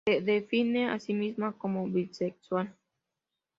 Se 0.03 0.19
define 0.21 0.89
a 0.89 0.99
sí 0.99 1.13
misma 1.13 1.55
como 1.59 1.87
bisexual. 1.87 2.75